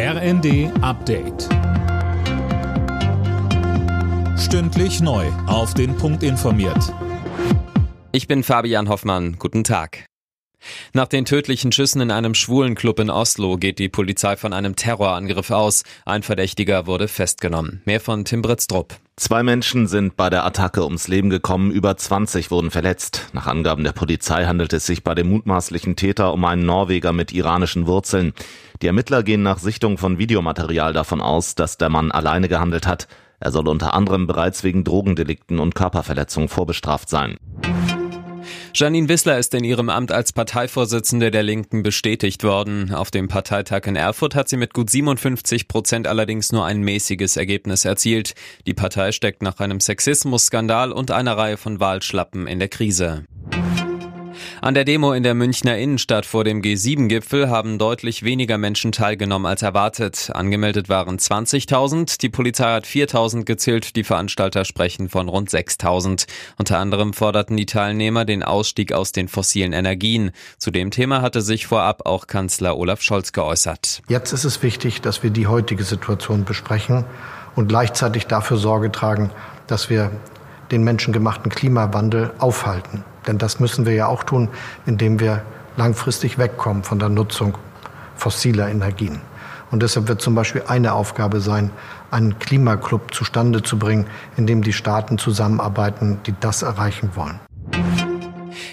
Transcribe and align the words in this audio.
RND 0.00 0.70
Update. 0.80 1.48
Stündlich 4.38 5.00
neu. 5.00 5.26
Auf 5.48 5.74
den 5.74 5.96
Punkt 5.96 6.22
informiert. 6.22 6.94
Ich 8.12 8.28
bin 8.28 8.44
Fabian 8.44 8.88
Hoffmann. 8.88 9.40
Guten 9.40 9.64
Tag. 9.64 10.06
Nach 10.92 11.08
den 11.08 11.24
tödlichen 11.24 11.72
Schüssen 11.72 12.00
in 12.00 12.12
einem 12.12 12.34
schwulen 12.34 12.76
Club 12.76 13.00
in 13.00 13.10
Oslo 13.10 13.56
geht 13.56 13.80
die 13.80 13.88
Polizei 13.88 14.36
von 14.36 14.52
einem 14.52 14.76
Terrorangriff 14.76 15.50
aus. 15.50 15.82
Ein 16.04 16.22
Verdächtiger 16.22 16.86
wurde 16.86 17.08
festgenommen. 17.08 17.82
Mehr 17.84 18.00
von 18.00 18.24
Tim 18.24 18.40
Britztrup. 18.40 18.94
Zwei 19.18 19.42
Menschen 19.42 19.88
sind 19.88 20.16
bei 20.16 20.30
der 20.30 20.46
Attacke 20.46 20.84
ums 20.84 21.08
Leben 21.08 21.28
gekommen, 21.28 21.72
über 21.72 21.96
20 21.96 22.52
wurden 22.52 22.70
verletzt. 22.70 23.26
Nach 23.32 23.48
Angaben 23.48 23.82
der 23.82 23.90
Polizei 23.90 24.44
handelt 24.44 24.72
es 24.72 24.86
sich 24.86 25.02
bei 25.02 25.16
dem 25.16 25.28
mutmaßlichen 25.28 25.96
Täter 25.96 26.32
um 26.32 26.44
einen 26.44 26.64
Norweger 26.64 27.12
mit 27.12 27.32
iranischen 27.32 27.88
Wurzeln. 27.88 28.32
Die 28.80 28.86
Ermittler 28.86 29.24
gehen 29.24 29.42
nach 29.42 29.58
Sichtung 29.58 29.98
von 29.98 30.18
Videomaterial 30.18 30.92
davon 30.92 31.20
aus, 31.20 31.56
dass 31.56 31.78
der 31.78 31.88
Mann 31.88 32.12
alleine 32.12 32.46
gehandelt 32.46 32.86
hat. 32.86 33.08
Er 33.40 33.50
soll 33.50 33.66
unter 33.66 33.92
anderem 33.92 34.28
bereits 34.28 34.62
wegen 34.62 34.84
Drogendelikten 34.84 35.58
und 35.58 35.74
Körperverletzung 35.74 36.48
vorbestraft 36.48 37.08
sein. 37.08 37.38
Janine 38.80 39.08
Wissler 39.08 39.36
ist 39.40 39.54
in 39.54 39.64
ihrem 39.64 39.90
Amt 39.90 40.12
als 40.12 40.32
Parteivorsitzende 40.32 41.32
der 41.32 41.42
Linken 41.42 41.82
bestätigt 41.82 42.44
worden. 42.44 42.94
Auf 42.94 43.10
dem 43.10 43.26
Parteitag 43.26 43.86
in 43.86 43.96
Erfurt 43.96 44.36
hat 44.36 44.48
sie 44.48 44.56
mit 44.56 44.72
gut 44.72 44.88
57 44.88 45.66
Prozent 45.66 46.06
allerdings 46.06 46.52
nur 46.52 46.64
ein 46.64 46.82
mäßiges 46.82 47.36
Ergebnis 47.36 47.84
erzielt. 47.84 48.36
Die 48.68 48.74
Partei 48.74 49.10
steckt 49.10 49.42
nach 49.42 49.58
einem 49.58 49.80
Sexismusskandal 49.80 50.92
und 50.92 51.10
einer 51.10 51.36
Reihe 51.36 51.56
von 51.56 51.80
Wahlschlappen 51.80 52.46
in 52.46 52.60
der 52.60 52.68
Krise. 52.68 53.24
An 54.60 54.74
der 54.74 54.84
Demo 54.84 55.12
in 55.12 55.22
der 55.22 55.34
Münchner 55.34 55.78
Innenstadt 55.78 56.26
vor 56.26 56.42
dem 56.42 56.62
G7-Gipfel 56.62 57.48
haben 57.48 57.78
deutlich 57.78 58.24
weniger 58.24 58.58
Menschen 58.58 58.90
teilgenommen 58.90 59.46
als 59.46 59.62
erwartet. 59.62 60.30
Angemeldet 60.34 60.88
waren 60.88 61.16
20.000, 61.16 62.20
die 62.20 62.28
Polizei 62.28 62.64
hat 62.64 62.84
4.000 62.84 63.44
gezählt, 63.44 63.94
die 63.94 64.02
Veranstalter 64.02 64.64
sprechen 64.64 65.08
von 65.08 65.28
rund 65.28 65.48
6.000. 65.48 66.26
Unter 66.58 66.78
anderem 66.78 67.12
forderten 67.12 67.56
die 67.56 67.66
Teilnehmer 67.66 68.24
den 68.24 68.42
Ausstieg 68.42 68.92
aus 68.92 69.12
den 69.12 69.28
fossilen 69.28 69.72
Energien. 69.72 70.32
Zu 70.58 70.72
dem 70.72 70.90
Thema 70.90 71.22
hatte 71.22 71.40
sich 71.40 71.68
vorab 71.68 72.04
auch 72.04 72.26
Kanzler 72.26 72.76
Olaf 72.76 73.00
Scholz 73.00 73.32
geäußert. 73.32 74.02
Jetzt 74.08 74.32
ist 74.32 74.44
es 74.44 74.60
wichtig, 74.64 75.00
dass 75.00 75.22
wir 75.22 75.30
die 75.30 75.46
heutige 75.46 75.84
Situation 75.84 76.44
besprechen 76.44 77.04
und 77.54 77.68
gleichzeitig 77.68 78.26
dafür 78.26 78.56
Sorge 78.56 78.90
tragen, 78.90 79.30
dass 79.68 79.88
wir 79.88 80.10
den 80.72 80.82
menschengemachten 80.82 81.52
Klimawandel 81.52 82.32
aufhalten. 82.38 83.04
Denn 83.28 83.38
das 83.38 83.60
müssen 83.60 83.86
wir 83.86 83.92
ja 83.92 84.06
auch 84.06 84.24
tun, 84.24 84.48
indem 84.86 85.20
wir 85.20 85.42
langfristig 85.76 86.38
wegkommen 86.38 86.82
von 86.82 86.98
der 86.98 87.10
Nutzung 87.10 87.56
fossiler 88.16 88.68
Energien. 88.68 89.20
Und 89.70 89.82
deshalb 89.82 90.08
wird 90.08 90.20
zum 90.20 90.34
Beispiel 90.34 90.64
eine 90.66 90.94
Aufgabe 90.94 91.40
sein, 91.40 91.70
einen 92.10 92.38
Klimaclub 92.38 93.14
zustande 93.14 93.62
zu 93.62 93.78
bringen, 93.78 94.06
in 94.36 94.46
dem 94.46 94.62
die 94.62 94.72
Staaten 94.72 95.18
zusammenarbeiten, 95.18 96.18
die 96.26 96.34
das 96.40 96.62
erreichen 96.62 97.10
wollen. 97.14 97.38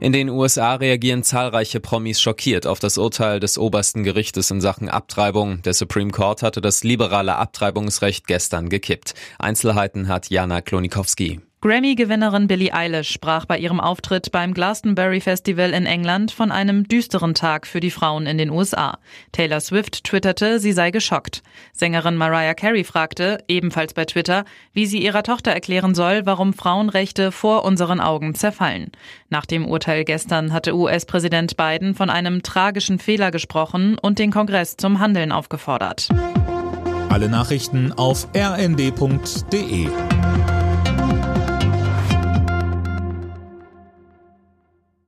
In 0.00 0.12
den 0.12 0.30
USA 0.30 0.74
reagieren 0.74 1.22
zahlreiche 1.22 1.78
Promis 1.78 2.20
schockiert 2.20 2.66
auf 2.66 2.80
das 2.80 2.98
Urteil 2.98 3.38
des 3.38 3.56
obersten 3.58 4.02
Gerichtes 4.02 4.50
in 4.50 4.60
Sachen 4.60 4.88
Abtreibung. 4.88 5.62
Der 5.62 5.74
Supreme 5.74 6.10
Court 6.10 6.42
hatte 6.42 6.60
das 6.60 6.82
liberale 6.82 7.36
Abtreibungsrecht 7.36 8.26
gestern 8.26 8.68
gekippt. 8.68 9.14
Einzelheiten 9.38 10.08
hat 10.08 10.28
Jana 10.30 10.60
Klonikowski. 10.60 11.40
Grammy-Gewinnerin 11.62 12.46
Billie 12.46 12.72
Eilish 12.72 13.10
sprach 13.10 13.44
bei 13.44 13.58
ihrem 13.58 13.80
Auftritt 13.80 14.32
beim 14.32 14.54
Glastonbury 14.54 15.20
Festival 15.20 15.74
in 15.74 15.84
England 15.84 16.32
von 16.32 16.50
einem 16.50 16.88
düsteren 16.88 17.34
Tag 17.34 17.66
für 17.66 17.80
die 17.80 17.90
Frauen 17.90 18.24
in 18.24 18.38
den 18.38 18.48
USA. 18.48 18.96
Taylor 19.32 19.60
Swift 19.60 20.04
twitterte, 20.04 20.58
sie 20.58 20.72
sei 20.72 20.90
geschockt. 20.90 21.42
Sängerin 21.74 22.16
Mariah 22.16 22.54
Carey 22.54 22.82
fragte, 22.82 23.44
ebenfalls 23.46 23.92
bei 23.92 24.06
Twitter, 24.06 24.46
wie 24.72 24.86
sie 24.86 25.02
ihrer 25.02 25.22
Tochter 25.22 25.50
erklären 25.50 25.94
soll, 25.94 26.24
warum 26.24 26.54
Frauenrechte 26.54 27.30
vor 27.30 27.66
unseren 27.66 28.00
Augen 28.00 28.34
zerfallen. 28.34 28.90
Nach 29.28 29.44
dem 29.44 29.66
Urteil 29.66 30.06
gestern 30.06 30.54
hatte 30.54 30.74
US-Präsident 30.74 31.58
Biden 31.58 31.94
von 31.94 32.08
einem 32.08 32.42
tragischen 32.42 32.98
Fehler 32.98 33.30
gesprochen 33.30 33.98
und 33.98 34.18
den 34.18 34.32
Kongress 34.32 34.78
zum 34.78 34.98
Handeln 34.98 35.30
aufgefordert. 35.30 36.08
Alle 37.10 37.28
Nachrichten 37.28 37.92
auf 37.92 38.28
rnd.de 38.34 39.88